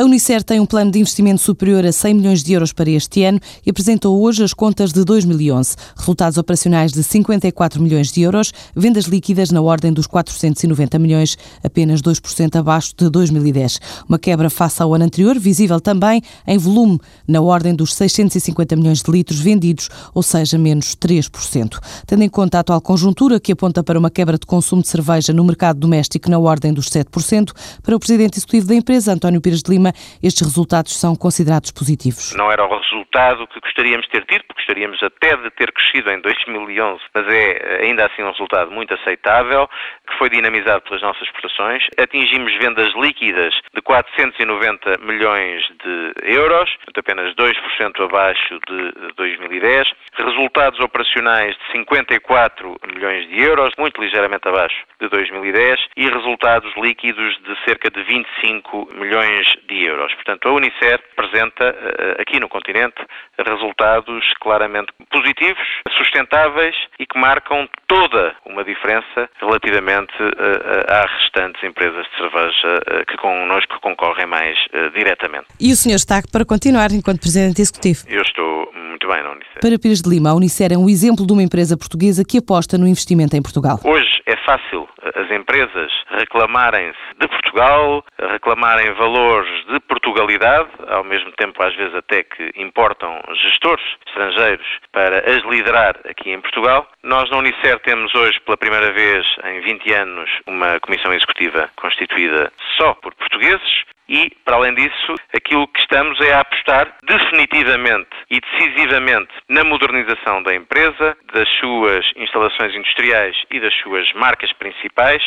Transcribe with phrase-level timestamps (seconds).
[0.00, 3.22] A Unicer tem um plano de investimento superior a 100 milhões de euros para este
[3.22, 5.76] ano e apresentou hoje as contas de 2011.
[5.94, 12.00] Resultados operacionais de 54 milhões de euros, vendas líquidas na ordem dos 490 milhões, apenas
[12.00, 13.78] 2% abaixo de 2010.
[14.08, 16.98] Uma quebra face ao ano anterior, visível também em volume,
[17.28, 21.78] na ordem dos 650 milhões de litros vendidos, ou seja, menos 3%.
[22.06, 25.34] Tendo em conta a atual conjuntura, que aponta para uma quebra de consumo de cerveja
[25.34, 29.62] no mercado doméstico na ordem dos 7%, para o presidente executivo da empresa, António Pires
[29.62, 29.89] de Lima,
[30.22, 32.34] estes resultados são considerados positivos.
[32.34, 36.10] Não era o resultado que gostaríamos de ter tido, porque gostaríamos até de ter crescido
[36.10, 39.68] em 2011, mas é ainda assim um resultado muito aceitável,
[40.06, 41.86] que foi dinamizado pelas nossas exportações.
[41.98, 49.88] Atingimos vendas líquidas de 490 milhões de euros, apenas 2% abaixo de 2010.
[50.18, 55.80] Resultados operacionais de 54 milhões de euros, muito ligeiramente abaixo de 2010.
[55.96, 60.14] E resultados líquidos de cerca de 25 milhões de euros.
[60.14, 63.06] Portanto, a Unicef apresenta eh, aqui no continente
[63.38, 65.66] resultados claramente positivos,
[65.96, 73.04] sustentáveis e que marcam toda uma diferença relativamente eh, às restantes empresas de cerveja eh,
[73.06, 74.56] que connosco concorrem mais
[74.94, 75.46] diretamente.
[75.58, 78.04] E o senhor está para continuar enquanto Presidente Executivo?
[78.08, 79.60] Eu estou muito bem na Unicef.
[79.60, 82.78] Para Pires de Lima, a Unicef é um exemplo de uma empresa portuguesa que aposta
[82.78, 83.78] no investimento em Portugal.
[83.84, 91.62] Hoje é fácil as empresas reclamarem-se de Portugal, reclamarem valores de Portugalidade, ao mesmo tempo
[91.62, 96.86] às vezes até que importam gestores estrangeiros para as liderar aqui em Portugal.
[97.02, 102.52] Nós na Unicer temos hoje pela primeira vez em 20 anos uma comissão executiva constituída
[102.76, 108.40] só por portugueses e, para além disso, aquilo que estamos é a apostar definitivamente e
[108.40, 115.22] decisivamente na modernização da empresa, das suas instalações industriais e das suas marcas principais,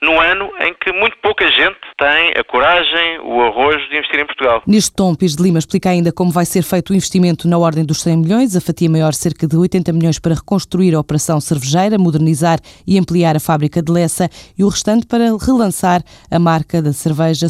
[0.00, 4.26] no ano em que muito pouca gente tem a coragem, o arrojo de investir em
[4.26, 4.62] Portugal.
[4.66, 7.84] Neste tom, Pires de Lima explica ainda como vai ser feito o investimento na ordem
[7.84, 11.98] dos 100 milhões, a fatia maior cerca de 80 milhões para reconstruir a operação cervejeira,
[11.98, 16.94] modernizar e ampliar a fábrica de Lessa e o restante para relançar a marca da
[16.94, 17.48] cerveja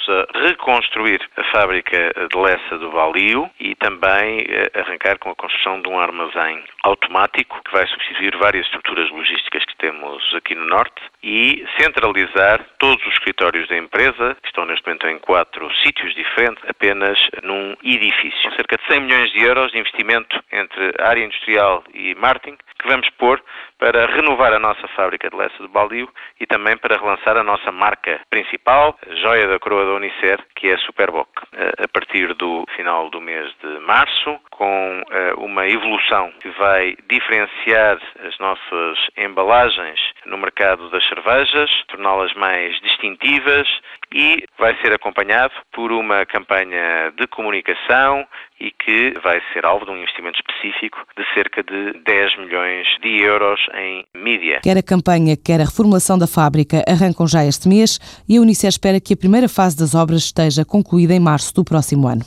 [0.00, 5.34] Superboc a reconstruir a fábrica de Lessa do Valio e também eh, arrancar com a
[5.34, 10.66] construção de um armazém automático que vai substituir várias estruturas logísticas que temos aqui no
[10.66, 16.14] Norte e centralizar todos os escritórios da empresa, que estão neste momento em quatro sítios
[16.14, 18.50] diferentes, apenas num edifício.
[18.54, 23.08] Cerca de 100 milhões de euros de investimento entre área industrial e marketing que vamos
[23.10, 23.42] pôr
[23.78, 26.08] para renovar a nossa fábrica de Lessa do Baldio
[26.40, 30.74] e também para relançar a nossa marca principal, joia da coroa da Unicer, que é
[30.74, 31.28] a Superboc.
[31.52, 37.98] A partir do final do mês de março, com eh, uma evolução que vai diferenciar
[38.26, 43.68] as nossas embalagens no mercado das cervejas, torná-las mais distintivas
[44.12, 48.26] e vai ser acompanhado por uma campanha de comunicação
[48.60, 53.22] e que vai ser alvo de um investimento específico de cerca de 10 milhões de
[53.22, 54.60] euros em mídia.
[54.62, 58.68] Quer a campanha, quer a reformulação da fábrica arrancam já este mês e a Unicef
[58.68, 62.22] espera que a primeira fase das obras esteja concluída em março do próximo ano.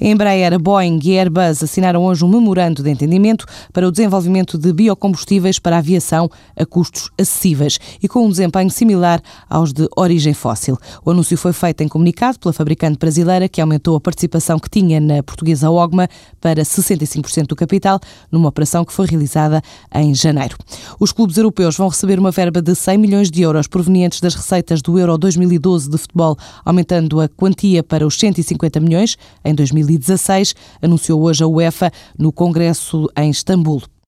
[0.00, 5.58] Embraer, Boeing e Airbus assinaram hoje um memorando de entendimento para o desenvolvimento de biocombustíveis
[5.58, 10.76] para a aviação a custos acessíveis e com um desempenho similar aos de origem fóssil.
[11.04, 15.00] O anúncio foi feito em comunicado pela fabricante brasileira que aumentou a participação que tinha
[15.00, 16.08] na portuguesa OGMA
[16.40, 17.98] para 65% do capital,
[18.30, 19.62] numa operação que foi realizada
[19.94, 20.56] em janeiro.
[21.00, 24.82] Os clubes europeus vão receber uma verba de 100 milhões de euros provenientes das receitas
[24.82, 31.22] do Euro 2012 de futebol, aumentando a quantia para os 150 milhões em 2016, anunciou
[31.22, 33.92] hoje a UEFA no Congresso em Istambul.